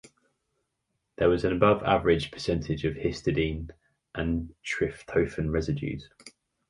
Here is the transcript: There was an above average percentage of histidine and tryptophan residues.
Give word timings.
There 1.17 1.29
was 1.29 1.45
an 1.45 1.53
above 1.53 1.83
average 1.83 2.31
percentage 2.31 2.85
of 2.85 2.95
histidine 2.95 3.69
and 4.15 4.51
tryptophan 4.65 5.53
residues. 5.53 6.09